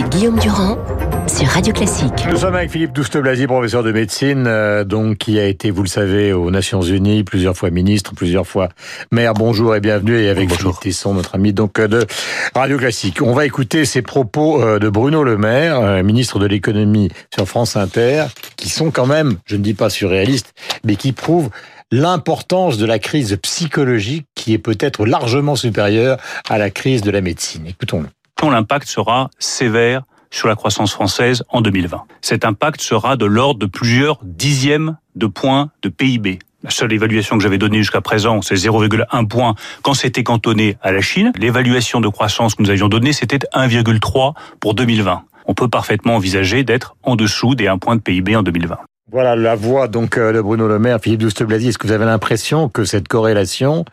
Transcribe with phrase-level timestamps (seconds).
[0.00, 0.78] avec Guillaume Durand
[1.26, 2.26] sur Radio Classique.
[2.30, 5.88] Nous sommes avec Philippe Douste-Blazy, professeur de médecine, euh, donc qui a été, vous le
[5.88, 8.68] savez, aux Nations Unies, plusieurs fois ministre, plusieurs fois
[9.10, 9.34] maire.
[9.34, 10.18] Bonjour et bienvenue.
[10.18, 10.78] Et avec Bonjour.
[10.78, 12.06] Philippe Tesson, notre ami donc euh, de
[12.54, 13.20] Radio Classique.
[13.20, 17.46] On va écouter ces propos euh, de Bruno Le Maire, euh, ministre de l'économie sur
[17.46, 18.26] France Inter,
[18.56, 20.54] qui sont quand même, je ne dis pas surréalistes,
[20.84, 21.50] mais qui prouvent
[21.90, 27.20] l'importance de la crise psychologique qui est peut-être largement supérieure à la crise de la
[27.20, 27.66] médecine.
[27.66, 28.06] Écoutons-le.
[28.48, 32.04] L'impact sera sévère sur la croissance française en 2020.
[32.22, 36.38] Cet impact sera de l'ordre de plusieurs dixièmes de points de PIB.
[36.62, 40.92] La seule évaluation que j'avais donnée jusqu'à présent, c'est 0,1 point quand c'était cantonné à
[40.92, 41.32] la Chine.
[41.36, 45.22] L'évaluation de croissance que nous avions donnée, c'était 1,3 pour 2020.
[45.46, 48.78] On peut parfaitement envisager d'être en dessous des 1 point de PIB en 2020.
[49.10, 51.68] Voilà la voix donc euh, de Bruno Le Maire, Philippe Douste-Blazy.
[51.68, 53.84] Est-ce que vous avez l'impression que cette corrélation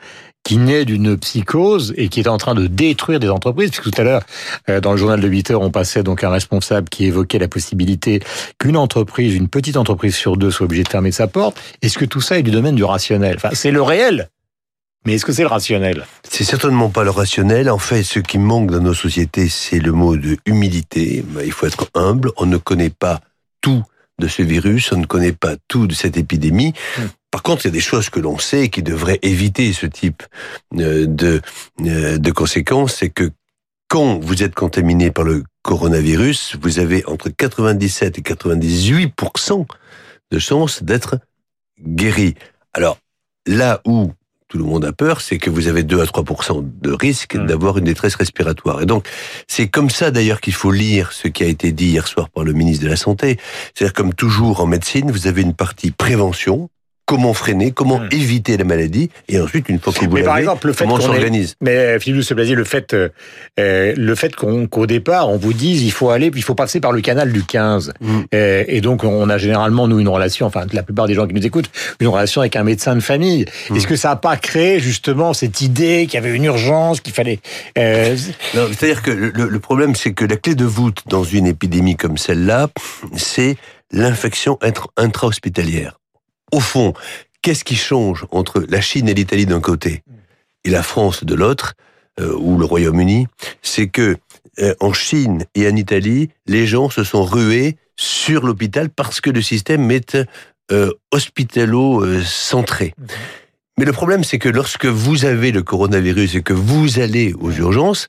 [0.47, 4.01] qui naît d'une psychose et qui est en train de détruire des entreprises, puisque tout
[4.01, 4.21] à l'heure,
[4.69, 7.49] euh, dans le journal de 8 heures, on passait donc un responsable qui évoquait la
[7.49, 8.21] possibilité
[8.57, 11.59] qu'une entreprise, une petite entreprise sur deux soit obligée de fermer sa porte.
[11.81, 13.35] Est-ce que tout ça est du domaine du rationnel?
[13.35, 14.29] Enfin, c'est le réel,
[15.05, 16.05] mais est-ce que c'est le rationnel?
[16.23, 17.69] C'est certainement pas le rationnel.
[17.69, 21.25] En fait, ce qui manque dans nos sociétés, c'est le mot de humilité.
[21.43, 22.31] Il faut être humble.
[22.37, 23.19] On ne connaît pas
[23.59, 23.83] tout
[24.19, 26.73] de ce virus, on ne connaît pas tout de cette épidémie.
[26.97, 27.01] Mm.
[27.31, 30.23] Par contre, il y a des choses que l'on sait qui devraient éviter ce type
[30.75, 31.41] euh, de,
[31.81, 32.95] euh, de conséquences.
[32.95, 33.31] C'est que
[33.87, 39.65] quand vous êtes contaminé par le coronavirus, vous avez entre 97 et 98%
[40.31, 41.19] de chances d'être
[41.79, 42.35] guéri.
[42.73, 42.97] Alors,
[43.45, 44.11] là où
[44.47, 46.23] tout le monde a peur, c'est que vous avez 2 à 3
[46.81, 47.45] de risque Mm.
[47.47, 48.81] d'avoir une détresse respiratoire.
[48.81, 49.07] Et donc,
[49.47, 52.43] c'est comme ça d'ailleurs qu'il faut lire ce qui a été dit hier soir par
[52.43, 53.37] le ministre de la Santé.
[53.75, 56.69] C'est-à-dire, comme toujours en médecine, vous avez une partie prévention,
[57.07, 58.09] comment freiner, comment Mm.
[58.11, 60.83] éviter la maladie, et ensuite, une fois que vous Mais par l'avez, exemple, le fait
[60.83, 61.55] comment on s'organise.
[61.61, 63.09] Mais euh, Philippe Douste-Blazy, le fait, euh,
[63.59, 66.79] euh, le fait qu'on- qu'au départ, on vous dise il faut aller, il faut passer
[66.81, 67.93] par le canal du 15.
[68.01, 68.19] Mm.
[68.35, 71.33] Euh, et donc, on a généralement, nous, une relation, enfin, la plupart des gens qui
[71.33, 71.69] nous écoutent,
[72.01, 73.45] une relation avec un médecin de famille.
[73.69, 73.77] Mm.
[73.77, 77.13] Est-ce que ça n'a pas créé, justement, cette idée qu'il y avait une urgence, qu'il
[77.13, 77.39] fallait...
[77.77, 78.17] euh,
[78.53, 81.95] Non, C'est-à-dire que le, le problème, c'est que la clé de voûte dans une épidémie
[81.95, 82.67] comme celle-là,
[83.15, 83.55] c'est
[83.93, 85.97] l'infection intra- intra-hospitalière.
[86.51, 86.93] Au fond,
[87.41, 90.03] qu'est-ce qui change entre la Chine et l'Italie d'un côté
[90.63, 91.73] et la France de l'autre,
[92.19, 93.27] euh, ou le Royaume-Uni?
[93.61, 94.17] C'est que
[94.59, 99.29] euh, en Chine et en Italie, les gens se sont rués sur l'hôpital parce que
[99.29, 100.17] le système est
[100.71, 102.93] euh, hospitalo-centré.
[103.77, 107.51] Mais le problème, c'est que lorsque vous avez le coronavirus et que vous allez aux
[107.51, 108.07] urgences,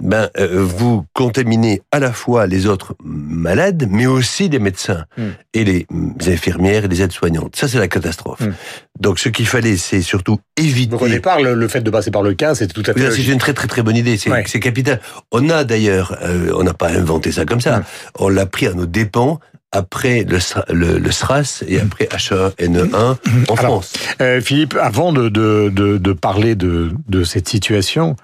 [0.00, 5.22] ben, euh, vous contaminez à la fois les autres malades, mais aussi les médecins Mm.
[5.54, 7.56] et les mm, infirmières et les aides-soignantes.
[7.56, 8.40] Ça, c'est la catastrophe.
[8.40, 8.52] Mm.
[9.00, 10.90] Donc, ce qu'il fallait, c'est surtout éviter.
[10.92, 13.10] donc, au départ, le, le fait de passer par le 15, c'était tout à fait.
[13.10, 14.42] C'est une très très très bonne idée, c'est Ouais.
[14.44, 15.00] capital.
[15.32, 17.82] On a d'ailleurs, euh, on n'a pas inventé ça comme ça,
[18.18, 19.38] on l'a pris à nos dépens
[19.72, 20.38] après le,
[20.74, 23.44] le, le SRAS et après H1N1 en Mm.
[23.58, 23.92] Alors, France.
[24.20, 28.16] Euh, Philippe, avant de, de, de, de parler de, de cette situation,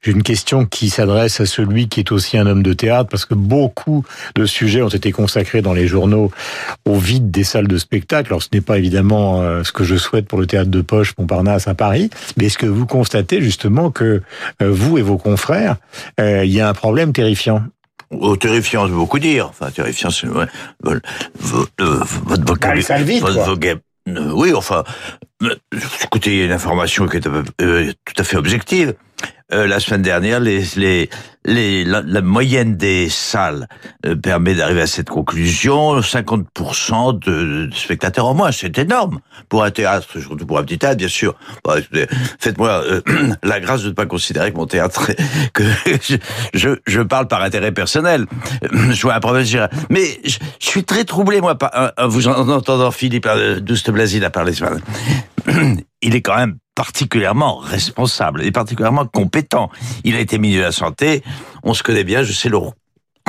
[0.00, 3.24] j'ai une question qui s'adresse à celui qui est aussi un homme de théâtre, parce
[3.24, 4.04] que beaucoup
[4.36, 6.30] de sujets ont été consacrés dans les journaux
[6.84, 8.28] au vide des salles de spectacle.
[8.28, 11.14] Alors ce n'est pas évidemment euh, ce que je souhaite pour le théâtre de poche
[11.18, 14.22] Montparnasse à Paris, mais est-ce que vous constatez justement que
[14.62, 15.76] euh, vous et vos confrères,
[16.20, 17.62] euh, il y a un problème terrifiant?
[18.10, 19.48] Oh, terrifiant, c'est beaucoup dire.
[19.48, 20.46] Enfin, terrifiant, c'est ouais,
[20.80, 21.02] votre
[22.44, 23.20] vocabulaire.
[23.20, 23.54] votre quoi.
[23.54, 24.82] vocab- euh, oui, enfin,
[26.04, 28.94] écoutez, il y a une information qui est tout à fait objective.
[29.50, 30.40] Euh, la semaine dernière,
[31.46, 33.66] la, moyenne des salles
[34.04, 36.00] euh, permet d'arriver à cette conclusion.
[36.00, 40.98] 50% de, spectateurs en moins, c'est énorme pour un théâtre, surtout pour un petit théâtre,
[40.98, 41.34] bien sûr.
[42.38, 43.00] Faites-moi euh,
[43.42, 45.12] la grâce de ne pas considérer que mon théâtre,
[45.54, 45.64] que
[46.52, 48.26] je, parle par intérêt personnel.
[48.70, 49.70] Je vois un dirais.
[49.88, 53.26] Mais je, suis très troublé, moi, par, vous en entendant Philippe
[53.60, 54.80] Douste-Blazy a parlé ce matin.
[56.02, 59.68] Il est quand même particulièrement responsable et particulièrement compétent.
[60.04, 61.24] Il a été ministre de la Santé,
[61.64, 62.72] on se connaît bien, je sais le, rô-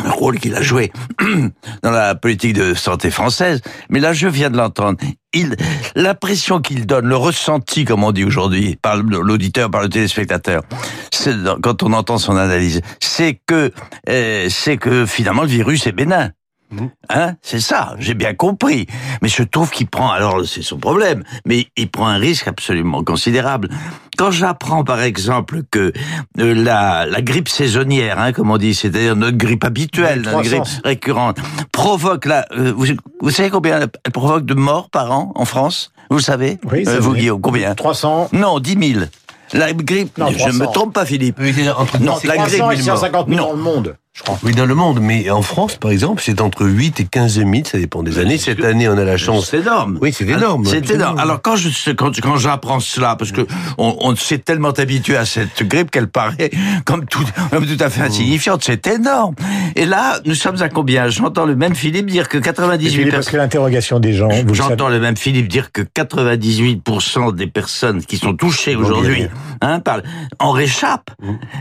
[0.03, 0.91] le rôle qu'il a joué
[1.83, 4.99] dans la politique de santé française, mais là je viens de l'entendre.
[5.33, 5.55] Il,
[5.95, 10.61] l'impression qu'il donne, le ressenti, comme on dit aujourd'hui, par l'auditeur, par le téléspectateur,
[11.63, 13.71] quand on entend son analyse, c'est que,
[14.09, 16.29] euh, c'est que finalement le virus est bénin.
[17.09, 18.85] Hein, c'est ça, j'ai bien compris.
[19.21, 23.03] Mais je trouve qu'il prend, alors c'est son problème, mais il prend un risque absolument
[23.03, 23.69] considérable.
[24.17, 25.91] Quand j'apprends par exemple que
[26.39, 30.49] euh, la, la grippe saisonnière, hein, comme on dit, c'est-à-dire notre grippe habituelle, notre 300.
[30.49, 31.37] grippe récurrente,
[31.71, 32.85] provoque la, euh, vous,
[33.21, 35.91] vous savez combien elle provoque de morts par an en France?
[36.11, 36.59] Vous le savez?
[36.71, 37.19] Oui, c'est Euh, Vous vrai.
[37.19, 37.73] Guillaume, combien?
[37.75, 39.05] 300 Non, 10 000.
[39.53, 40.57] La grippe, Non, je 300.
[40.59, 41.37] me trompe pas Philippe.
[41.39, 41.53] Oui,
[42.01, 43.47] Non, la 300 et grippe, 150 000 non.
[43.47, 43.95] dans le monde.
[44.19, 44.37] Je crois.
[44.43, 47.51] Oui, dans le monde, mais en France, par exemple, c'est entre 8 et 15 000,
[47.65, 48.37] ça dépend des années.
[48.37, 49.47] Cette année, on a la chance.
[49.49, 49.97] C'est énorme.
[50.01, 50.65] Oui, c'est énorme.
[50.65, 51.17] C'est énorme.
[51.19, 55.25] Alors quand je quand, quand j'apprends cela, parce que on, on s'est tellement habitué à
[55.25, 56.51] cette grippe qu'elle paraît
[56.85, 59.35] comme tout comme tout à fait insignifiante, c'est énorme.
[59.75, 61.07] Et là, nous sommes à combien?
[61.09, 64.53] J'entends le même Philippe dire que 98 Philippe, parce que l'interrogation des gens, le.
[64.53, 69.27] J'entends le même Philippe dire que 98% des personnes qui sont touchées aujourd'hui
[69.61, 70.01] hein, par,
[70.39, 71.11] en réchappent.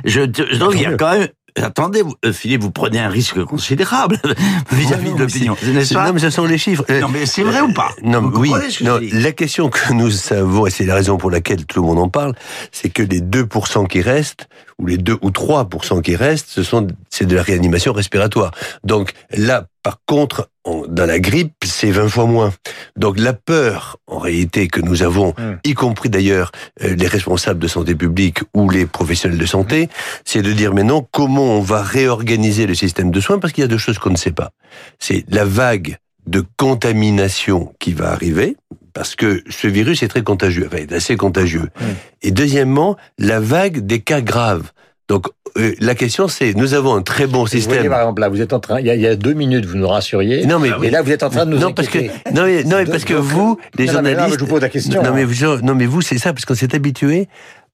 [0.04, 1.28] Je, je- donc il y a quand même.
[1.62, 4.20] Attendez, vous- euh, Philippe, vous prenez un risque considérable
[4.72, 6.84] vis-à-vis Non, de l'opinion, n'est-ce pas Non, mais ce sont les chiffres.
[7.00, 8.48] Non, mais c'est vrai ou pas Non, Vous oui.
[8.50, 11.64] comprenez ce que Non, la question que nous savons, et c'est la raison pour laquelle
[11.66, 12.34] tout le monde en parle,
[12.72, 16.86] c'est que les 2% qui restent, ou les 2 ou 3% qui restent, ce sont,
[17.10, 18.52] c'est de la réanimation respiratoire.
[18.84, 22.52] Donc là, par contre, on- dans la grippe, c'est 20 fois moins.
[22.96, 25.60] Donc la peur, en réalité, que nous avons, Mm.
[25.64, 26.52] y compris d'ailleurs
[26.82, 29.88] euh, les responsables de santé publique ou les professionnels de santé,
[30.26, 33.64] c'est de dire maintenant comment on va réorganiser le système de soins, parce qu'il y
[33.64, 34.50] a deux choses qu'on ne sait pas.
[34.98, 35.96] C'est la vague
[36.26, 38.56] de contamination qui va arriver,
[38.92, 41.70] parce que ce virus est très contagieux, enfin, il est assez contagieux.
[41.80, 41.84] Mm.
[42.22, 44.70] Et deuxièmement, la vague des cas graves.
[45.08, 47.88] Donc euh, la question c'est, nous avons un très bon Vous voyez, système.
[47.88, 49.66] par exemple, là, vous êtes en train, il y a, il y a deux minutes,
[49.66, 50.46] vous nous rassuriez.
[50.46, 51.98] Non mais Et là, vous êtes en train de nous non parce que
[52.32, 54.50] non mais, non mais parce que vous les non, non, mais là, journalistes je vous
[54.50, 55.26] pose la question, non mais hein.
[55.26, 57.28] vous non mais vous c'est ça parce qu'on s'est habitué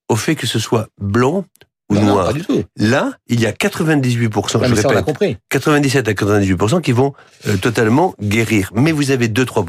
[0.08, 1.44] au fait que ce soit blanc
[1.90, 2.26] ou Non, non, noir.
[2.26, 2.62] pas du tout.
[2.76, 5.36] Là, il y a 98 Non, je ça, on a répète, compris.
[5.50, 7.12] 97 à 98 qui vont
[7.46, 8.70] euh, totalement guérir.
[8.75, 9.64] Mais vous avez 2-3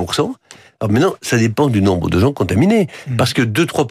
[0.79, 2.87] Alors maintenant, ça dépend du nombre de gens contaminés.
[3.07, 3.17] Mm.
[3.17, 3.87] Parce que 2-3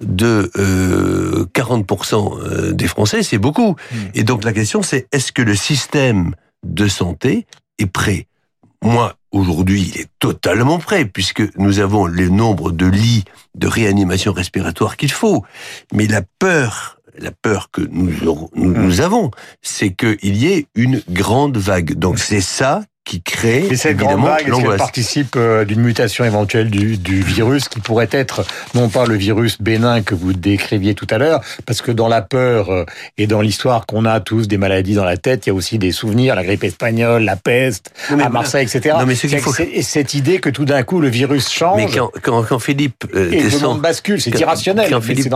[0.00, 3.76] de euh, 40% euh, des Français, c'est beaucoup.
[3.92, 3.96] Mm.
[4.14, 7.46] Et donc la question, c'est est-ce que le système de santé
[7.78, 8.26] est prêt?
[8.82, 13.24] Moi, aujourd'hui, il est totalement prêt, puisque nous avons le nombre de lits
[13.54, 15.44] de réanimation respiratoire qu'il faut.
[15.92, 18.10] Mais la peur, la peur que nous,
[18.54, 18.72] Mm.
[18.72, 19.30] nous avons,
[19.60, 21.94] c'est qu'il y ait une grande vague.
[21.94, 26.24] Donc c'est ça qui crée Et cette grande vague, est-ce qu'elle participe euh, d'une mutation
[26.24, 28.44] éventuelle du, du virus qui pourrait être
[28.74, 32.22] non pas le virus bénin que vous décriviez tout à l'heure, parce que dans la
[32.22, 32.84] peur euh,
[33.18, 35.78] et dans l'histoire qu'on a tous des maladies dans la tête, il y a aussi
[35.78, 38.28] des souvenirs, la grippe espagnole, la peste, Non, mais à.
[38.28, 38.94] Marseille, etc.
[39.00, 39.52] Non, mais ce faut-
[39.82, 43.32] cette idée que tout d'un coup le virus change Mais quand, quand, quand Philippe euh,
[43.32, 45.32] et le monde bascule, c'est quand- irrationnel, quand Philippe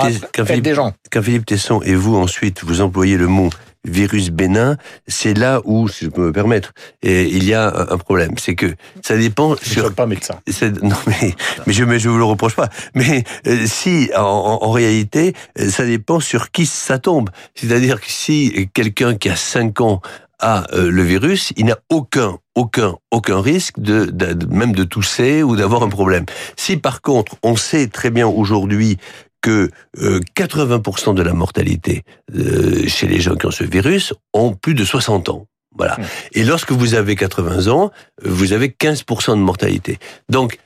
[0.62, 0.93] des gens.
[1.11, 3.50] quand Philippe Tesson et vous ensuite vous employez le mot
[3.84, 4.76] virus bénin,
[5.06, 6.72] c'est là où, si je peux me permettre,
[7.02, 8.32] et il y a un, problème.
[8.38, 10.40] C'est que ça dépend Je ne suis pas médecin.
[10.82, 11.34] non mais
[11.66, 12.69] mais je je vous le reproche pas.
[12.94, 17.31] Mais euh, si en, réalité euh, ça dépend sur qui ça tombe.
[17.54, 20.00] C'est-à-dire que si quelqu'un qui a 5 ans
[20.40, 24.12] a euh, le virus, il n'a aucun aucun aucun risque de-
[24.50, 26.25] même de tousser ou d'avoir un problème.
[26.56, 28.98] Si par contre on sait très bien aujourd'hui
[29.44, 29.69] que
[29.99, 32.02] euh, 80% de la mortalité
[32.35, 35.46] euh, chez les gens qui ont ce virus ont plus de 60 ans.
[35.76, 35.99] Voilà.
[35.99, 36.02] Mmh.
[36.32, 37.91] Et lorsque vous avez 80 ans,
[38.23, 39.99] vous avez 15% de mortalité.
[40.31, 40.56] Donc,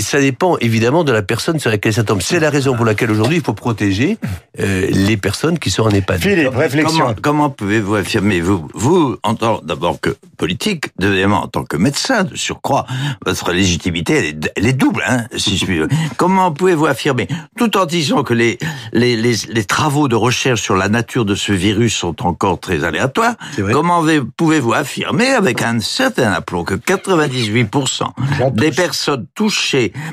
[0.00, 2.20] ça dépend évidemment de la personne sur laquelle ça tombe.
[2.22, 4.18] C'est la raison pour laquelle aujourd'hui il faut protéger
[4.58, 6.20] euh, les personnes qui sont en EHPAD.
[6.20, 6.98] Philippe, réflexion.
[6.98, 11.76] Comment, comment pouvez-vous affirmer, vous, vous, en tant d'abord que politique, deuxièmement en tant que
[11.76, 12.84] médecin, de surcroît,
[13.24, 15.80] votre légitimité, elle est, elle est double, hein, si je puis
[16.16, 18.58] Comment pouvez-vous affirmer, tout en disant que les,
[18.92, 22.82] les, les, les travaux de recherche sur la nature de ce virus sont encore très
[22.82, 23.34] aléatoires,
[23.72, 28.02] comment ve- pouvez-vous affirmer avec un certain aplomb que 98%
[28.38, 29.59] J'en des personnes touchées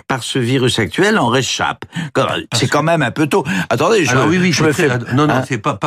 [0.07, 3.43] par ce virus actuel en réchappent Comme- C'est quand même un peu tôt.
[3.69, 4.87] Attendez, je, Alors oui, oui, je je me fais...
[5.13, 5.79] Non, non, Hein c'est pas,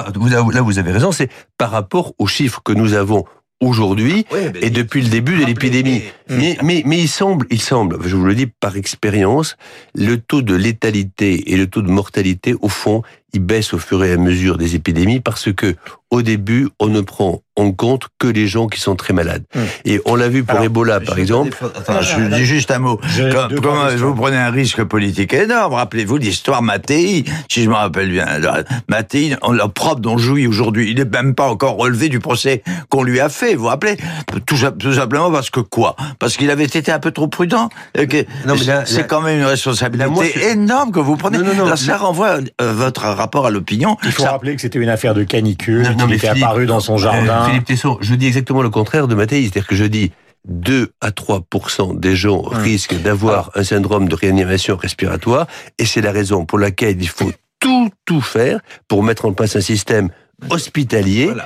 [0.52, 3.25] là vous avez raison, c'est par rapport aux chiffres que nous avons
[3.61, 4.25] aujourd'hui
[4.62, 6.02] et depuis le début de l'épidémie.
[6.31, 9.57] Mais, mais, mais il semble, il semble, je vous le dis par expérience,
[9.95, 14.02] le taux de létalité et le taux de mortalité, au fond, il baisse au fur
[14.04, 15.76] et à mesure des épidémies parce que,
[16.10, 19.44] au début, on ne prend en compte que les gens qui sont très malades.
[19.54, 19.62] Hum.
[19.84, 21.56] Et on l'a vu pour Alors, Ebola, par exemple.
[21.76, 22.99] Attends, je dis juste un mot.
[23.62, 28.26] Comme- vous prenez un risque politique énorme Rappelez-vous l'histoire Mattei, si je me rappelle bien.
[28.88, 30.90] Mattei, on l'a propre dont jouit aujourd'hui.
[30.90, 33.54] Il n'est même pas encore relevé du procès qu'on lui a fait.
[33.54, 33.96] Vous vous rappelez?
[34.46, 35.94] Tout, sim- tout simplement parce que quoi?
[36.18, 37.68] Parce qu'il avait été un peu trop prudent?
[38.66, 41.38] Là- c'est là- quand même une responsabilité là, moi, énorme que vous prenez.
[41.38, 43.97] Non, non, non, Là, ça là- renvoie euh, votre rapport à l'opinion.
[44.05, 46.29] Il faut Ça- rappeler que c'était une affaire de canicule, Non, non, qu'il mais était
[46.29, 47.45] Philippe, apparu dans son Euh, jardin.
[47.47, 50.12] Philippe Tesson, je dis exactement le contraire de Mathéi, c'est-à-dire que je dis
[50.49, 52.55] 2 à 3% des gens Hum.
[52.62, 55.47] risquent d'avoir un syndrome de réanimation respiratoire,
[55.79, 59.55] et c'est la raison pour laquelle il faut tout, tout faire pour mettre en place
[59.57, 60.09] un système
[60.49, 61.44] hospitalier Voilà.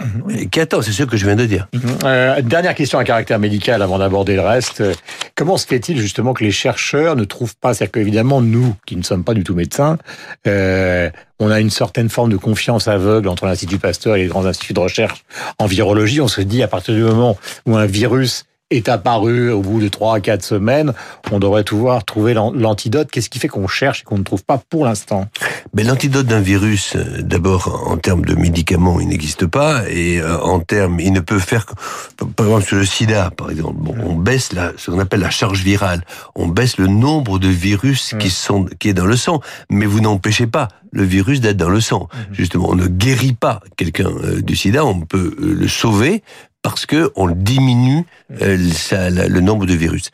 [0.50, 0.82] qui attend.
[0.82, 1.68] C'est ce que je viens de dire.
[2.04, 4.80] Euh, dernière question à caractère médical avant d'aborder le reste.
[4.80, 4.94] Euh,
[5.36, 9.02] Comment se fait-il justement que les chercheurs ne trouvent pas, c'est-à-dire qu'évidemment nous, qui ne
[9.02, 9.98] sommes pas du tout médecins,
[10.46, 11.10] euh,
[11.40, 14.74] on a une certaine forme de confiance aveugle entre l'Institut Pasteur et les grands instituts
[14.74, 15.24] de recherche
[15.58, 16.20] en virologie.
[16.20, 17.36] On se dit à partir du moment
[17.66, 18.44] où un virus
[18.76, 20.93] est apparu au bout de trois à quatre semaines,
[21.33, 23.09] on devrait pouvoir trouver l'an- l'antidote.
[23.11, 25.26] Qu'est-ce qui fait qu'on cherche et qu'on ne trouve pas pour l'instant?
[25.75, 30.38] Mais l'antidote d'un virus, euh, d'abord en termes de médicaments, il n'existe pas, et euh,
[30.40, 33.95] en termes, il ne peut faire, que- par exemple sur le SIDA, par exemple, bon,
[34.04, 36.02] on baisse la, ce qu'on appelle la charge virale,
[36.35, 39.40] on baisse le nombre de virus qui sont qui est dans le sang,
[39.71, 42.09] mais vous n'empêchez pas le virus d'être dans le sang.
[42.33, 46.23] Justement, on ne guérit pas quelqu'un euh, du SIDA, on peut le sauver
[46.64, 48.04] parce que on diminue
[48.40, 50.11] euh, le nombre de virus.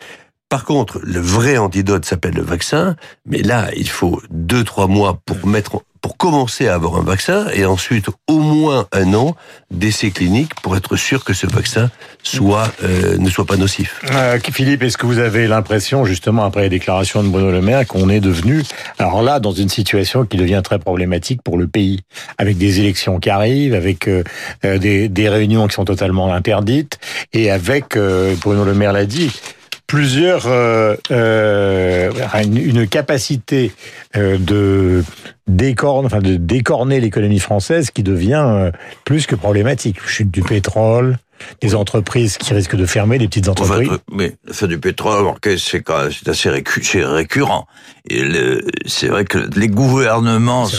[0.51, 5.21] Par contre, le vrai antidote s'appelle le vaccin, mais là, il faut deux, trois mois
[5.25, 9.37] pour mettre, pour commencer à avoir un vaccin, et ensuite au moins un an
[9.71, 11.89] d'essais cliniques pour être sûr que ce vaccin
[12.25, 14.01] soit euh, ne soit pas nocif.
[14.11, 17.87] Euh, Philippe, est-ce que vous avez l'impression, justement, après les déclarations de Bruno Le Maire,
[17.87, 18.65] qu'on est devenu,
[18.99, 22.01] alors là, dans une situation qui devient très problématique pour le pays,
[22.39, 24.25] avec des élections qui arrivent, avec euh,
[24.65, 26.99] euh, des, des réunions qui sont totalement interdites,
[27.33, 29.31] et avec, euh, Bruno Le Maire l'a dit,
[29.91, 32.13] plusieurs euh, euh,
[32.45, 33.73] une, une capacité
[34.17, 35.03] euh, de
[35.49, 38.71] décorner, enfin de décorner l'économie française qui devient euh,
[39.05, 39.97] plus que problématique.
[40.07, 41.19] Chute du pétrole,
[41.61, 43.99] des entreprises qui risquent de fermer, des petites Enfin, entreprises.
[44.13, 45.27] mais l'affaire du pétrole,
[45.59, 47.67] c'est assez récurrent.
[48.87, 50.77] C'est vrai que les gouvernements se,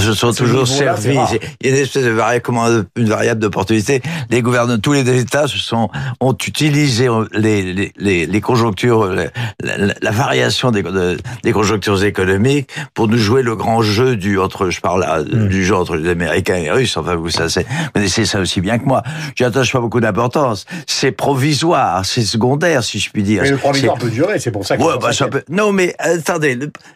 [0.00, 1.16] se sont toujours servis.
[1.60, 4.02] Il y a une espèce de variable, comment, une variable d'opportunité.
[4.30, 5.88] Les gouvernements, tous les États se sont
[6.20, 9.24] ont utilisé les les les, les conjonctures, la,
[9.62, 14.38] la- la variation des de- des conjonctures économiques pour nous jouer le grand jeu du
[14.38, 15.48] entre, je parle là, Hmm.
[15.48, 16.96] du jeu entre les Américains et les Russes.
[16.96, 19.02] Enfin, vous ça, c'est- vous connaissez ça aussi bien que moi.
[19.36, 20.66] J'y attache pas beaucoup d'importance.
[20.86, 23.42] C'est provisoire, c'est secondaire, si je puis dire.
[23.42, 24.82] Mais le provisoire peut durer, c'est pour ça que.
[24.82, 25.42] Ouais, bah, ça peut...
[25.50, 26.53] Non, mais attendez.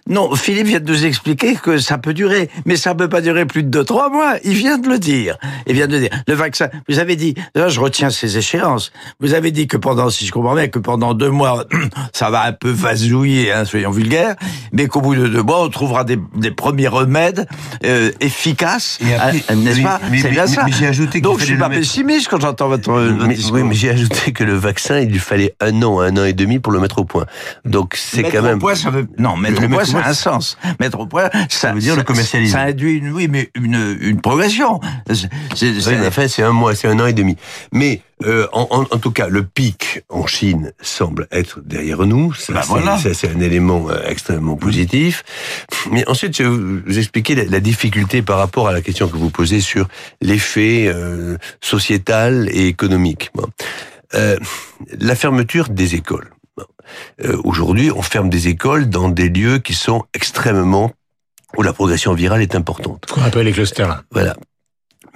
[0.08, 3.46] Non, Philippe vient de nous expliquer que ça peut durer, mais ça peut pas durer
[3.46, 4.34] plus de deux, trois mois.
[4.44, 5.36] Il vient de le dire.
[5.66, 6.10] Il vient de le dire.
[6.26, 6.68] Le vaccin.
[6.88, 7.34] Vous avez dit.
[7.54, 8.92] Là, je retiens ces échéances.
[9.20, 11.64] Vous avez dit que pendant, si je comprends bien, que pendant deux mois,
[12.12, 14.36] ça va un peu vasouiller, hein, soyons vulgaires,
[14.72, 17.46] mais qu'au bout de deux mois, on trouvera des, des premiers remèdes
[17.84, 20.62] euh, efficaces, hein, n'est-ce pas C'est bien mais- ça.
[20.64, 23.54] mais j'ai ajouté Donc, je suis pas pessimiste quand j'entends votre, votre Mais, discours.
[23.56, 26.32] oui, mais j'ai ajouté que le vaccin, il lui fallait un an, un an et
[26.32, 27.26] demi pour le mettre au point.
[27.64, 28.58] Donc c'est quand même.
[28.58, 29.06] Point, ça veut...
[29.18, 30.58] Non, mettre au point, ça a un sens.
[30.80, 32.52] Mettre au point, ça, veut dire le commercialiser.
[32.52, 34.80] Ça induit une, oui, mais une, une progression.
[35.08, 37.36] C'est- c'est- Oui, c'est- en fait, c'est un mois, c'est un an et demi.
[37.72, 42.34] Mais euh, en, en, en tout cas, le pic en Chine semble être derrière nous.
[42.34, 42.98] Ça, Bah c'est, voilà.
[42.98, 45.22] ça, c'est un élément euh, extrêmement positif.
[45.92, 49.16] Mais ensuite, je vais vous expliquer la, la difficulté par rapport à la question que
[49.16, 49.86] vous posez sur
[50.20, 53.30] l'effet euh, sociétal et économique.
[53.34, 53.46] Bon.
[54.14, 54.36] Euh,
[54.98, 56.30] la fermeture des écoles.
[57.24, 60.92] Euh, Aujourd'hui, on ferme des écoles dans des lieux qui sont extrêmement
[61.56, 63.06] où la progression virale est importante.
[63.08, 64.02] Ce qu'on appelle les clusters.
[64.10, 64.36] Voilà.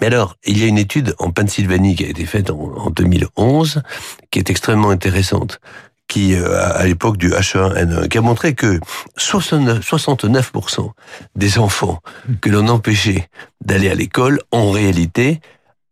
[0.01, 2.91] Mais alors, il y a une étude en Pennsylvanie qui a été faite en, en
[2.91, 3.83] 2011,
[4.31, 5.61] qui est extrêmement intéressante,
[6.09, 8.81] qui, euh, à l'époque du H1N1, qui a montré que
[9.19, 10.91] 69%, 69%
[11.37, 12.01] des enfants
[12.41, 13.29] que l'on empêchait
[13.65, 15.41] d'aller à l'école, en réalité,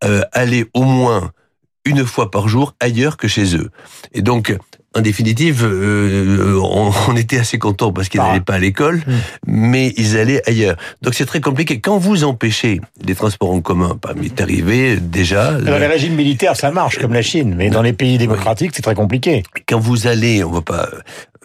[0.05, 1.31] euh, allaient au moins
[1.85, 3.71] une fois par jour ailleurs que chez eux.
[4.13, 4.55] Et donc,
[4.97, 8.29] en définitive, euh, on, on était assez contents parce qu'ils Ah.
[8.29, 9.03] n'allaient pas à l'école,
[9.47, 10.77] mais ils allaient ailleurs.
[11.03, 11.81] Donc c'est très compliqué.
[11.81, 15.53] Quand vous empêchez les transports en commun, bah, il est arrivé déjà.
[15.53, 18.83] Dans les régimes militaires, ça marche, comme la Chine, mais dans les pays démocratiques, c'est
[18.83, 19.43] très compliqué.
[19.69, 20.89] quand vous allez, on va pas,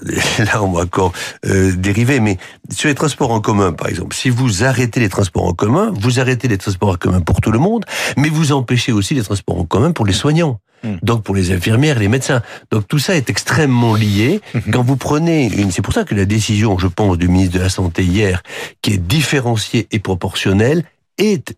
[0.40, 1.14] là on va encore
[1.46, 2.38] euh, dériver, mais
[2.72, 6.20] sur les transports en commun, par exemple, si vous arrêtez les transports en commun, vous
[6.20, 7.86] arrêtez les transports en commun pour tout le monde,
[8.18, 10.60] mais vous empêchez aussi les transports en commun pour les soignants.
[10.86, 10.98] Hmm.
[11.02, 12.42] Donc pour les infirmières, les médecins.
[12.72, 14.40] Donc tout ça est extrêmement lié.
[14.72, 17.64] Quand vous prenez une, c'est pour ça que la décision, je pense, du ministre de
[17.64, 18.44] la Santé hier,
[18.82, 20.84] qui est différenciée et proportionnelle,
[21.18, 21.56] est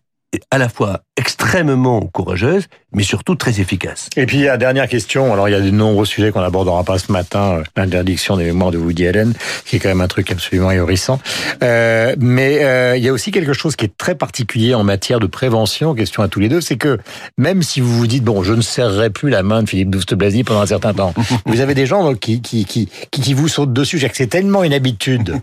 [0.50, 4.08] à la fois extrêmement courageuse, mais surtout très efficace.
[4.16, 5.32] Et puis, la dernière question.
[5.32, 7.58] Alors, il y a de nombreux sujets qu'on n'abordera pas ce matin.
[7.58, 9.32] euh, L'interdiction des mémoires de Woody Allen,
[9.64, 11.18] qui est quand même un truc absolument ahurissant.
[11.62, 15.18] Euh, mais euh, il y a aussi quelque chose qui est très particulier en matière
[15.20, 16.98] de prévention, question à tous les deux, c'est que
[17.36, 20.44] même si vous vous dites, bon, je ne serrerai plus la main de Philippe Douste-Blazy
[20.44, 21.14] pendant un certain temps,
[21.46, 23.98] vous avez des gens donc, qui, qui, qui, qui, vous sautent dessus.
[23.98, 25.40] Que C'est tellement une habitude,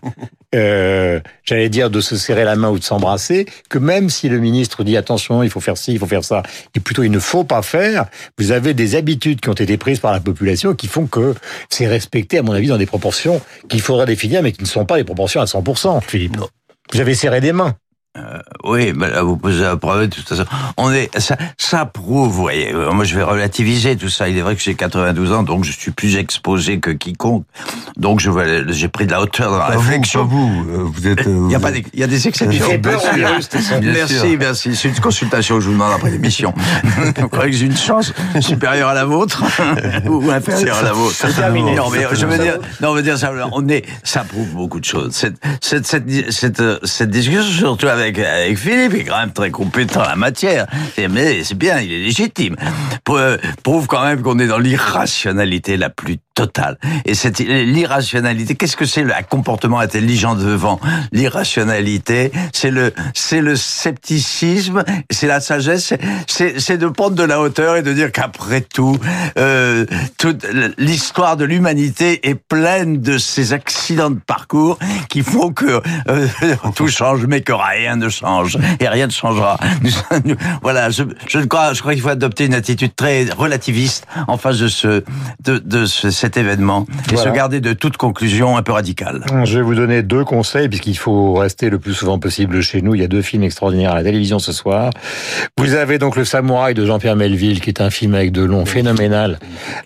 [0.56, 4.40] euh, j'allais dire, de se serrer la main ou de s'embrasser, que même si le
[4.40, 6.44] ministre dit, attention, il faut faire ci, il faut faire ça,
[6.76, 8.06] et plutôt il ne faut pas faire,
[8.38, 11.36] vous avez des habitudes qui ont été prises par la population qui font que
[11.70, 14.86] c'est respecté, à mon avis, dans des proportions qu'il faudrait définir, mais qui ne sont
[14.86, 16.38] pas des proportions à 100%, Philippe.
[16.38, 16.48] Non.
[16.94, 17.76] Vous avez serré des mains.
[18.18, 20.46] Euh, oui, mais là, vous posez un problème, de toute façon.
[20.78, 22.74] On est, ça, ça prouve, vous voyez.
[22.74, 24.30] euh, Moi, je vais relativiser tout ça.
[24.30, 27.44] Il est vrai que j'ai 92 ans, donc je suis plus exposé que quiconque.
[27.98, 30.22] Donc, je vois, j'ai pris de la hauteur dans la Pas vous, réflexion.
[30.22, 30.66] pas vous.
[30.70, 31.26] euh, Vous êtes.
[31.26, 32.78] Il y a pas des, il y a des exceptions.
[32.78, 33.12] Bien sûr.
[33.50, 33.80] c'est ça.
[33.80, 34.26] Bien Merci, sûr.
[34.40, 34.76] merci.
[34.76, 36.54] C'est une consultation que je vous demande après l'émission.
[37.18, 39.44] vous croyez que j'ai une chance supérieure à la vôtre
[40.10, 41.76] ou inférieure à la vôtre terminé.
[41.76, 44.80] Non, mais je veux dire, non, je veux dire simplement, on est, ça prouve beaucoup
[44.80, 45.14] de choses.
[45.14, 49.34] Cette, cette, cette, cette, euh, cette discussion, surtout avec, avec Philippe, qui est quand même
[49.34, 50.68] très compétent en la matière.
[51.10, 52.56] Mais c'est bien, il est légitime.
[53.04, 56.78] Prou- Prouve quand même qu'on est dans l'irrationalité la plus totale.
[57.06, 60.80] Et cette l'irrationalité, qu'est-ce que c'est le comportement intelligent devant
[61.12, 62.32] l'irrationalité?
[62.54, 67.40] C'est le, c'est le scepticisme, c'est la sagesse, c'est- c'est, c'est de prendre de la
[67.42, 68.98] hauteur et de dire qu'après tout,
[69.38, 69.86] euh,
[70.18, 70.46] toute
[70.78, 74.78] l'histoire de l'humanité est pleine de ces accidents de parcours
[75.10, 76.28] qui font que euh,
[76.76, 79.58] tout change, mais que rien ne change et rien ne changera.
[80.62, 84.58] Voilà, je, je crois, je crois qu'il faut adopter une attitude très relativiste en face
[84.60, 85.04] de ce,
[85.44, 87.30] de, de ce- cet événement et Voilà.
[87.32, 89.24] se garder de toute conclusion un peu radicale.
[89.44, 92.96] Je vais vous donner deux conseils, puisqu'il faut rester le plus souvent possible chez nous.
[92.96, 94.90] Il y a deux films extraordinaires à la télévision ce soir.
[95.60, 99.38] Vous avez donc Le Samouraï de Jean-Pierre Melville, qui est un film avec Delon phénoménal,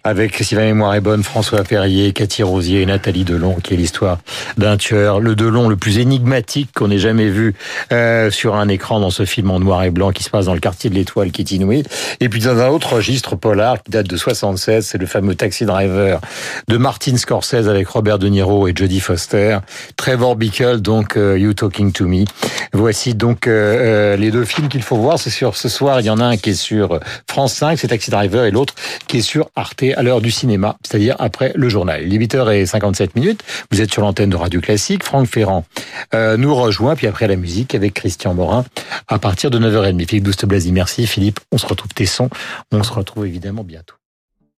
[0.06, 3.78] avec, si ma mémoire est bonne, François Perrier, Cathy Rosier et Nathalie Delon, qui est
[3.78, 4.20] l'histoire
[4.58, 5.20] d'un tueur.
[5.20, 7.54] Le Delon le plus énigmatique qu'on ait jamais vu
[7.92, 10.54] euh, sur un écran dans ce film en noir et blanc qui se passe dans
[10.54, 11.84] le quartier de l'Étoile, qui est inouï.
[12.22, 15.66] Et puis dans un autre registre polar qui date de 76, c'est le fameux Taxi
[15.66, 16.22] Driver
[16.68, 19.60] de Martin Scorsese avec Robert De Niro et Jodie Foster.
[19.98, 22.26] Trevor Bickle, donc euh, You Talking to Me.
[22.74, 25.20] Voici donc euh, euh, les deux films qu'il faut voir.
[25.20, 27.78] C'est sur ce soir, il y en a un qui est sur euh, France 5,
[27.80, 28.76] c'est Taxi Driver, et l'autre
[29.08, 32.02] qui est sur Arte à l'heure du cinéma, c'est-à-dire après le journal.
[32.06, 33.44] Il est 8h57 minutes.
[33.72, 35.04] Vous êtes sur l'antenne de Radio Classique.
[35.04, 35.66] Franck Ferrand
[36.14, 38.66] euh, nous rejoint, puis après la musique avec Christian Morin
[39.08, 40.08] à partir de 9h30.
[40.08, 41.08] Philippe Douste-Blazy, merci.
[41.08, 42.30] Philippe, on se retrouve tes sons.
[42.72, 43.99] On se retrouve évidemment bientôt.